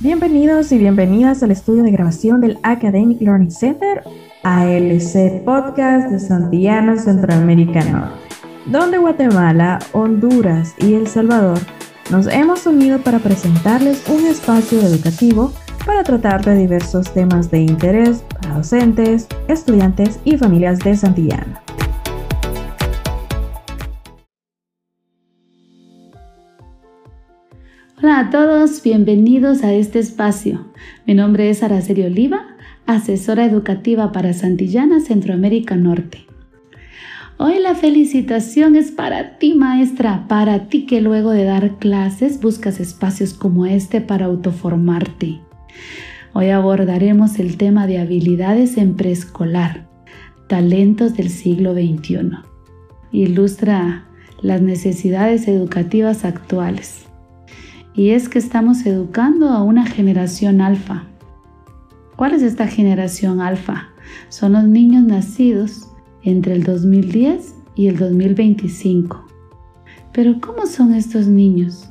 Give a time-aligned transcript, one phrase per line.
[0.00, 4.04] Bienvenidos y bienvenidas al estudio de grabación del Academic Learning Center,
[4.44, 8.14] ALC Podcast de Santillana, Centroamérica Norte,
[8.66, 11.58] donde Guatemala, Honduras y El Salvador
[12.12, 15.52] nos hemos unido para presentarles un espacio educativo
[15.84, 21.60] para tratar de diversos temas de interés para docentes, estudiantes y familias de Santillana.
[28.00, 30.66] Hola a todos, bienvenidos a este espacio.
[31.04, 32.46] Mi nombre es Araceli Oliva,
[32.86, 36.24] asesora educativa para Santillana, Centroamérica Norte.
[37.38, 42.78] Hoy la felicitación es para ti, maestra, para ti que luego de dar clases buscas
[42.78, 45.40] espacios como este para autoformarte.
[46.34, 49.88] Hoy abordaremos el tema de habilidades en preescolar,
[50.46, 52.30] talentos del siglo XXI.
[53.10, 54.04] Ilustra
[54.40, 57.07] las necesidades educativas actuales
[57.98, 61.02] y es que estamos educando a una generación alfa.
[62.14, 63.88] ¿Cuál es esta generación alfa?
[64.28, 65.88] Son los niños nacidos
[66.22, 69.26] entre el 2010 y el 2025.
[70.12, 71.90] Pero ¿cómo son estos niños?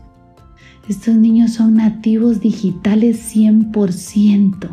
[0.87, 4.69] Estos niños son nativos digitales 100%.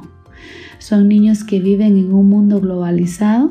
[0.79, 3.51] Son niños que viven en un mundo globalizado,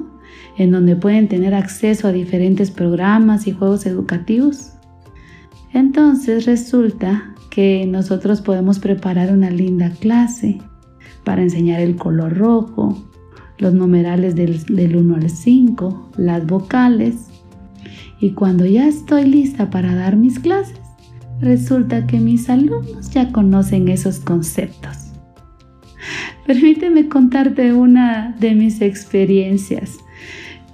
[0.58, 4.70] en donde pueden tener acceso a diferentes programas y juegos educativos.
[5.74, 10.58] Entonces resulta que nosotros podemos preparar una linda clase
[11.24, 13.08] para enseñar el color rojo,
[13.60, 17.28] los numerales del, 1 al 5, las vocales.
[18.20, 20.80] Y cuando ya estoy lista para dar mis clases,
[21.42, 25.12] resulta que mis alumnos ya conocen esos conceptos.
[26.48, 30.00] Permíteme contarte una de mis experiencias.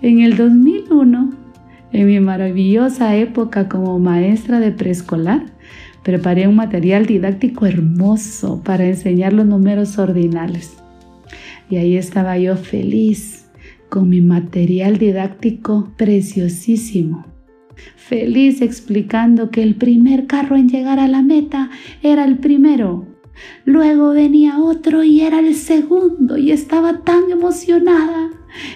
[0.02, 1.30] En el 2001,
[1.92, 5.59] en mi maravillosa época como maestra de preescolar,
[6.10, 10.76] Preparé un material didáctico hermoso para enseñar los números ordinales.
[11.70, 13.48] Y ahí estaba yo feliz
[13.90, 17.28] con mi material didáctico preciosísimo.
[17.96, 21.70] Feliz explicando que el primer carro en llegar a la meta
[22.02, 23.06] era el primero.
[23.64, 28.32] Luego venía otro y era el segundo y estaba tan emocionada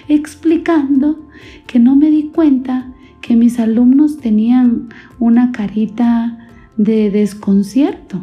[0.06, 1.28] explicando
[1.66, 4.88] que no me di cuenta que mis alumnos tenían
[5.18, 6.38] una carita
[6.76, 8.20] de desconcierto.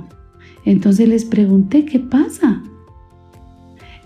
[0.66, 2.64] Entonces les pregunté, ¿qué pasa?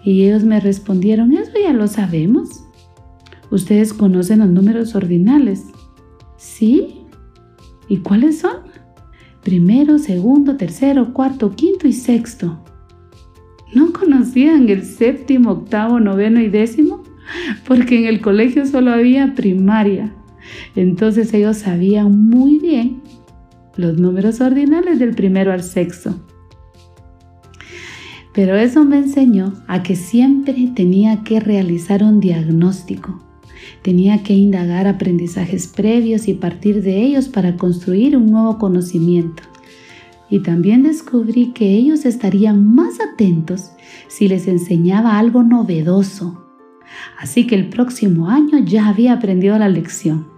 [0.04, 2.64] Y ellos me respondieron, eso ya lo sabemos.
[3.52, 5.66] Ustedes conocen los números ordinales.
[6.38, 7.02] ¿Sí?
[7.88, 8.58] ¿Y cuáles son?
[9.44, 12.60] Primero, segundo, tercero, cuarto, quinto y sexto.
[13.74, 17.04] ¿No conocían el séptimo, octavo, noveno y décimo?
[17.68, 20.14] Porque en el colegio solo había primaria.
[20.76, 23.02] Entonces ellos sabían muy bien
[23.78, 26.16] los números ordinales del primero al sexto.
[28.34, 33.22] Pero eso me enseñó a que siempre tenía que realizar un diagnóstico.
[33.82, 39.44] Tenía que indagar aprendizajes previos y partir de ellos para construir un nuevo conocimiento.
[40.30, 43.72] Y también descubrí que ellos estarían más atentos
[44.08, 46.46] si les enseñaba algo novedoso.
[47.18, 50.35] Así que el próximo año ya había aprendido la lección.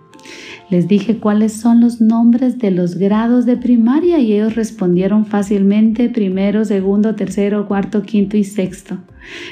[0.70, 6.10] Les dije cuáles son los nombres de los grados de primaria y ellos respondieron fácilmente
[6.10, 8.98] primero, segundo, tercero, cuarto, quinto y sexto.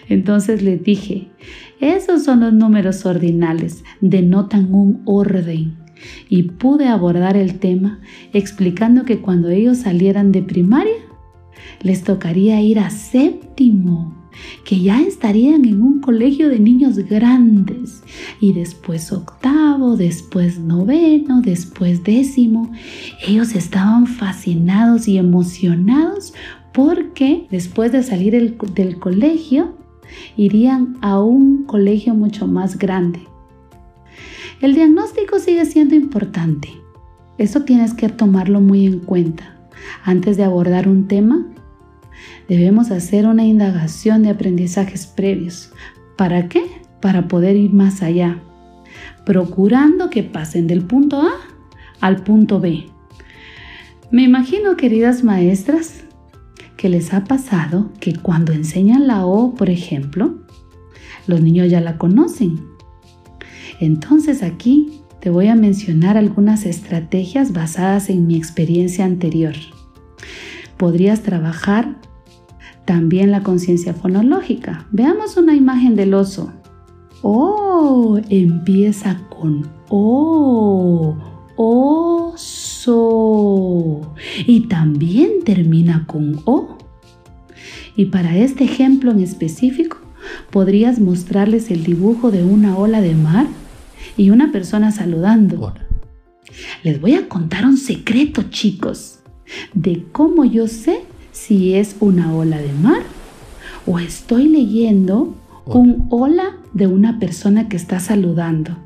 [0.09, 1.29] Entonces les dije,
[1.79, 5.77] esos son los números ordinales, denotan un orden.
[6.27, 7.99] Y pude abordar el tema
[8.33, 10.93] explicando que cuando ellos salieran de primaria,
[11.81, 14.24] les tocaría ir a séptimo
[14.63, 18.03] que ya estarían en un colegio de niños grandes
[18.39, 22.71] y después octavo, después noveno, después décimo.
[23.25, 26.33] Ellos estaban fascinados y emocionados
[26.73, 28.33] porque después de salir
[28.73, 29.75] del colegio
[30.35, 33.21] irían a un colegio mucho más grande.
[34.61, 36.69] El diagnóstico sigue siendo importante.
[37.37, 39.57] Eso tienes que tomarlo muy en cuenta.
[40.03, 41.45] Antes de abordar un tema,
[42.47, 45.71] debemos hacer una indagación de aprendizajes previos.
[46.17, 46.63] ¿Para qué?
[47.01, 48.41] Para poder ir más allá,
[49.25, 51.31] procurando que pasen del punto A
[52.01, 52.85] al punto B.
[54.11, 56.03] Me imagino, queridas maestras,
[56.77, 60.35] que les ha pasado que cuando enseñan la O, por ejemplo,
[61.27, 62.59] los niños ya la conocen.
[63.79, 69.55] Entonces aquí te voy a mencionar algunas estrategias basadas en mi experiencia anterior.
[70.77, 71.97] Podrías trabajar
[72.85, 74.87] también la conciencia fonológica.
[74.91, 76.53] Veamos una imagen del oso.
[77.21, 81.15] Oh, empieza con O,
[81.55, 82.85] oso.
[84.45, 86.77] Y también termina con O.
[87.95, 89.97] Y para este ejemplo en específico,
[90.51, 93.47] podrías mostrarles el dibujo de una ola de mar
[94.17, 95.73] y una persona saludando.
[96.83, 99.19] Les voy a contar un secreto, chicos,
[99.73, 101.01] de cómo yo sé
[101.35, 103.03] si es una ola de mar
[103.85, 105.35] o estoy leyendo
[105.65, 108.77] un hola de una persona que está saludando.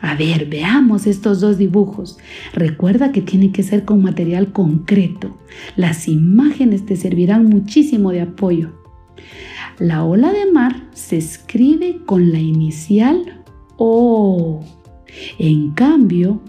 [0.00, 2.18] A ver, veamos estos dos dibujos.
[2.54, 5.38] Recuerda que tiene que ser con material concreto.
[5.76, 8.72] Las imágenes te servirán muchísimo de apoyo.
[9.78, 13.44] La ola de mar se escribe con la inicial
[13.76, 14.64] O.
[15.38, 16.40] En cambio,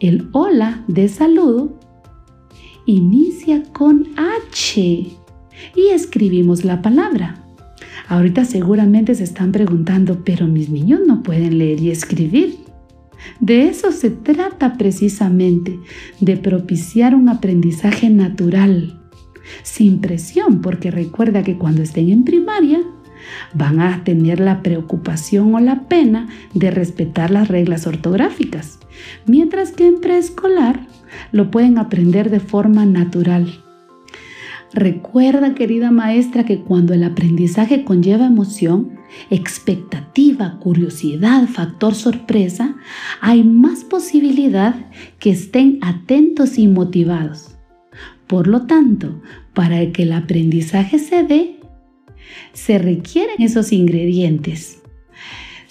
[0.00, 1.85] el hola de saludo
[2.86, 7.42] inicia con H y escribimos la palabra.
[8.08, 12.58] Ahorita seguramente se están preguntando, pero mis niños no pueden leer y escribir.
[13.40, 15.78] De eso se trata precisamente,
[16.20, 19.00] de propiciar un aprendizaje natural,
[19.62, 22.80] sin presión, porque recuerda que cuando estén en primaria
[23.54, 28.78] van a tener la preocupación o la pena de respetar las reglas ortográficas,
[29.26, 30.86] mientras que en preescolar
[31.32, 33.62] lo pueden aprender de forma natural.
[34.72, 38.98] Recuerda, querida maestra, que cuando el aprendizaje conlleva emoción,
[39.30, 42.76] expectativa, curiosidad, factor sorpresa,
[43.20, 44.74] hay más posibilidad
[45.18, 47.56] que estén atentos y motivados.
[48.26, 49.22] Por lo tanto,
[49.54, 51.55] para que el aprendizaje se dé,
[52.52, 54.82] se requieren esos ingredientes.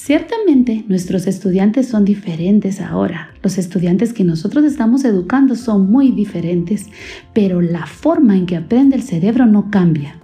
[0.05, 3.33] Ciertamente nuestros estudiantes son diferentes ahora.
[3.41, 6.87] Los estudiantes que nosotros estamos educando son muy diferentes,
[7.33, 10.19] pero la forma en que aprende el cerebro no cambia.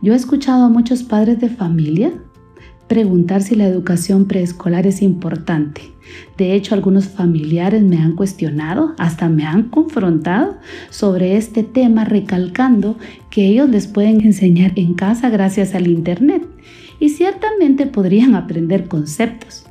[0.00, 2.12] Yo he escuchado a muchos padres de familia
[2.92, 5.80] preguntar si la educación preescolar es importante.
[6.36, 10.58] De hecho, algunos familiares me han cuestionado, hasta me han confrontado
[10.90, 12.98] sobre este tema, recalcando
[13.30, 16.46] que ellos les pueden enseñar en casa gracias al Internet
[17.00, 19.64] y ciertamente podrían aprender conceptos.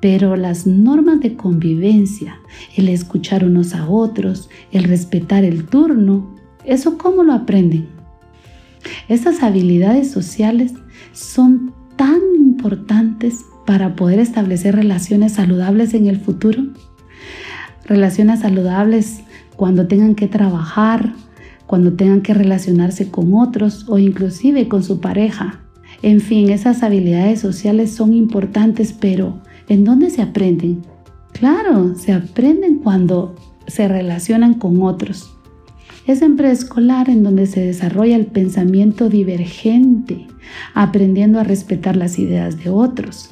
[0.00, 2.40] Pero las normas de convivencia,
[2.78, 6.34] el escuchar unos a otros, el respetar el turno,
[6.64, 7.88] ¿eso cómo lo aprenden?
[9.06, 10.72] Estas habilidades sociales
[11.12, 16.62] son tan importantes para poder establecer relaciones saludables en el futuro.
[17.84, 19.20] Relaciones saludables
[19.56, 21.12] cuando tengan que trabajar,
[21.66, 25.60] cuando tengan que relacionarse con otros o inclusive con su pareja.
[26.00, 30.82] En fin, esas habilidades sociales son importantes, pero ¿en dónde se aprenden?
[31.32, 33.34] Claro, se aprenden cuando
[33.66, 35.37] se relacionan con otros.
[36.08, 40.26] Es en preescolar en donde se desarrolla el pensamiento divergente,
[40.74, 43.30] aprendiendo a respetar las ideas de otros,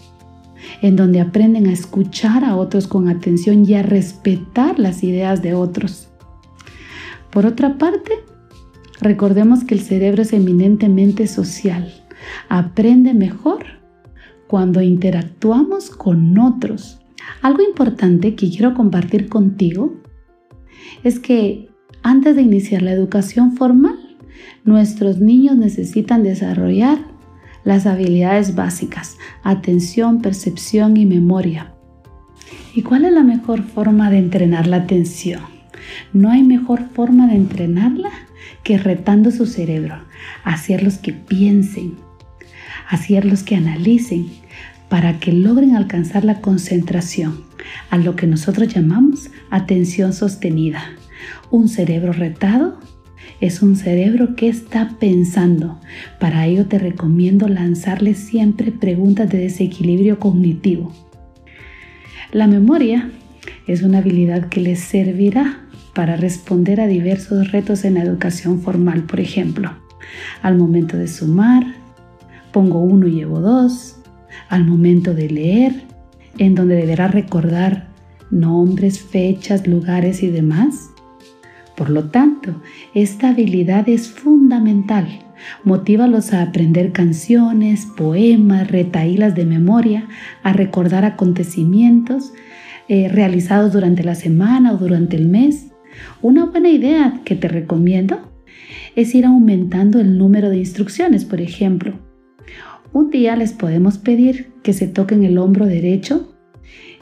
[0.82, 5.54] en donde aprenden a escuchar a otros con atención y a respetar las ideas de
[5.54, 6.08] otros.
[7.30, 8.12] Por otra parte,
[9.00, 11.92] recordemos que el cerebro es eminentemente social
[12.48, 13.64] aprende mejor
[14.46, 17.00] cuando interactuamos con otros.
[17.42, 19.94] Algo importante que quiero compartir contigo
[21.02, 21.68] es que
[22.06, 23.98] antes de iniciar la educación formal,
[24.64, 26.98] nuestros niños necesitan desarrollar
[27.64, 31.72] las habilidades básicas, atención, percepción y memoria.
[32.76, 35.42] ¿Y cuál es la mejor forma de entrenar la atención?
[36.12, 38.10] No hay mejor forma de entrenarla
[38.62, 39.96] que retando su cerebro,
[40.44, 41.96] hacerlos que piensen,
[42.88, 44.28] hacerlos que analicen
[44.88, 47.44] para que logren alcanzar la concentración,
[47.90, 50.84] a lo que nosotros llamamos atención sostenida.
[51.50, 52.78] Un cerebro retado
[53.40, 55.78] es un cerebro que está pensando.
[56.18, 60.92] Para ello te recomiendo lanzarle siempre preguntas de desequilibrio cognitivo.
[62.32, 63.10] La memoria
[63.66, 65.60] es una habilidad que les servirá
[65.94, 69.72] para responder a diversos retos en la educación formal, por ejemplo,
[70.42, 71.64] al momento de sumar,
[72.52, 73.96] pongo uno y llevo dos,
[74.48, 75.72] al momento de leer,
[76.38, 77.88] en donde deberá recordar
[78.30, 80.90] nombres, fechas, lugares y demás.
[81.76, 82.62] Por lo tanto,
[82.94, 85.06] esta habilidad es fundamental.
[85.62, 90.08] Motívalos a aprender canciones, poemas, retaílas de memoria,
[90.42, 92.32] a recordar acontecimientos
[92.88, 95.66] eh, realizados durante la semana o durante el mes.
[96.22, 98.32] Una buena idea que te recomiendo
[98.94, 101.98] es ir aumentando el número de instrucciones, por ejemplo.
[102.94, 106.34] Un día les podemos pedir que se toquen el hombro derecho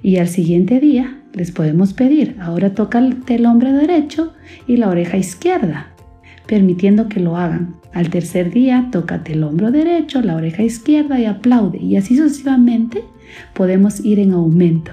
[0.03, 4.33] y al siguiente día les podemos pedir, ahora toca el hombro derecho
[4.67, 5.89] y la oreja izquierda,
[6.47, 7.75] permitiendo que lo hagan.
[7.93, 11.79] Al tercer día, tócate el hombro derecho, la oreja izquierda y aplaude.
[11.79, 13.03] Y así sucesivamente
[13.53, 14.93] podemos ir en aumento.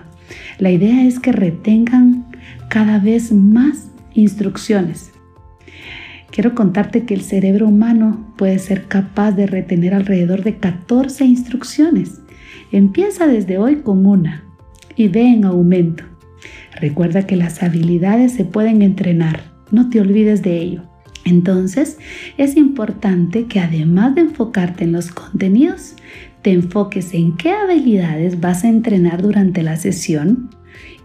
[0.57, 2.25] La idea es que retengan
[2.69, 5.11] cada vez más instrucciones.
[6.31, 12.21] Quiero contarte que el cerebro humano puede ser capaz de retener alrededor de 14 instrucciones.
[12.71, 14.45] Empieza desde hoy con una
[14.95, 16.10] y ve en aumento.
[16.79, 20.83] Recuerda que las habilidades se pueden entrenar, no te olvides de ello.
[21.25, 21.97] Entonces,
[22.37, 25.95] es importante que además de enfocarte en los contenidos,
[26.41, 30.49] te enfoques en qué habilidades vas a entrenar durante la sesión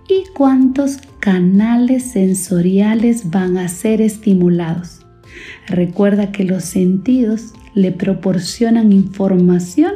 [0.08, 5.00] y cuántos canales sensoriales van a ser estimulados.
[5.66, 9.92] Recuerda que los sentidos le proporcionan información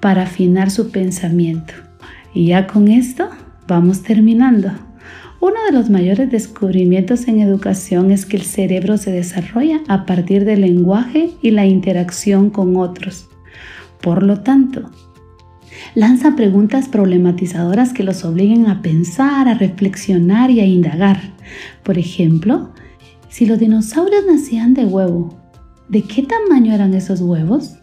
[0.00, 1.74] para afinar su pensamiento.
[2.34, 3.28] Y ya con esto
[3.68, 4.72] vamos terminando.
[5.46, 10.46] Uno de los mayores descubrimientos en educación es que el cerebro se desarrolla a partir
[10.46, 13.28] del lenguaje y la interacción con otros.
[14.00, 14.90] Por lo tanto,
[15.94, 21.20] lanza preguntas problematizadoras que los obliguen a pensar, a reflexionar y a indagar.
[21.82, 22.70] Por ejemplo,
[23.28, 25.38] si los dinosaurios nacían de huevo,
[25.90, 27.76] ¿de qué tamaño eran esos huevos?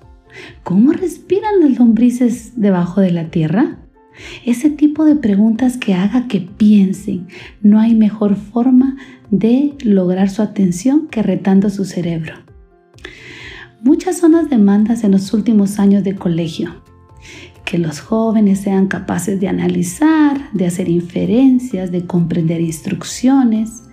[0.63, 3.80] ¿Cómo respiran las lombrices debajo de la tierra?
[4.45, 7.27] Ese tipo de preguntas que haga que piensen.
[7.61, 8.97] No hay mejor forma
[9.29, 12.35] de lograr su atención que retando su cerebro.
[13.81, 16.75] Muchas son las demandas en los últimos años de colegio.
[17.65, 23.83] Que los jóvenes sean capaces de analizar, de hacer inferencias, de comprender instrucciones,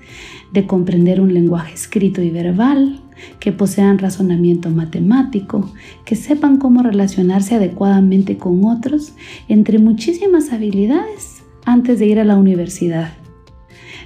[0.52, 3.00] de comprender un lenguaje escrito y verbal,
[3.40, 5.72] que posean razonamiento matemático,
[6.04, 9.12] que sepan cómo relacionarse adecuadamente con otros,
[9.48, 13.12] entre muchísimas habilidades antes de ir a la universidad.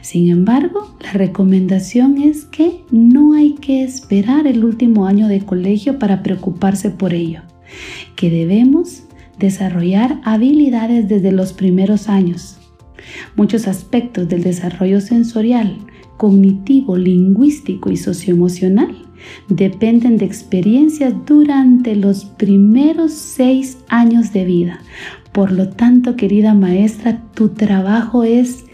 [0.00, 5.99] Sin embargo, la recomendación es que no hay que esperar el último año de colegio
[6.00, 7.42] para preocuparse por ello,
[8.16, 9.04] que debemos
[9.38, 12.59] desarrollar habilidades desde los primeros años.
[13.37, 15.78] Muchos aspectos del desarrollo sensorial,
[16.16, 18.97] cognitivo, lingüístico y socioemocional
[19.49, 24.81] dependen de experiencias durante los primeros seis años de vida.
[25.33, 28.64] Por lo tanto, querida maestra, tu trabajo es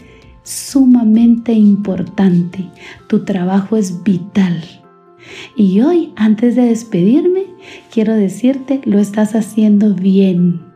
[0.43, 2.65] sumamente importante.
[3.07, 4.63] Tu trabajo es vital.
[5.55, 7.45] Y hoy, antes de despedirme,
[7.93, 10.68] quiero decirte, lo estás haciendo bien.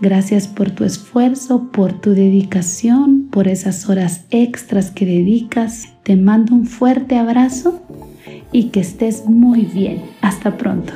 [0.00, 5.88] Gracias por tu esfuerzo, por tu dedicación, por esas horas extras que dedicas.
[6.02, 7.82] Te mando un fuerte abrazo
[8.52, 10.02] y que estés muy bien.
[10.22, 10.92] Hasta pronto.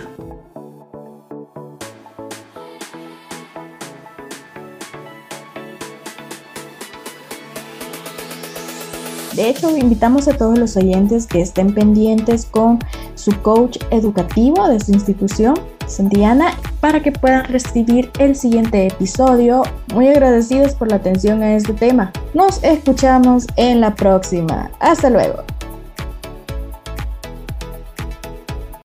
[9.36, 12.78] De hecho, invitamos a todos los oyentes que estén pendientes con
[13.16, 15.54] su coach educativo de su institución,
[15.88, 16.54] Santillana,
[16.84, 19.62] para que puedan recibir el siguiente episodio.
[19.94, 22.12] Muy agradecidos por la atención a este tema.
[22.34, 24.70] Nos escuchamos en la próxima.
[24.80, 25.44] Hasta luego.